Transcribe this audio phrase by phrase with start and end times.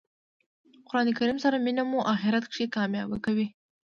[0.87, 3.47] قران کریم سره مینه مو آخرت کښي کامیابه کوي.